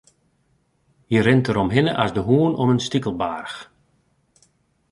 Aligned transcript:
Hy 1.09 1.17
rint 1.25 1.45
deromhinne 1.45 1.93
as 2.03 2.11
de 2.15 2.21
hûn 2.27 2.53
om 2.61 2.71
in 2.73 2.83
stikelbaarch. 2.85 3.57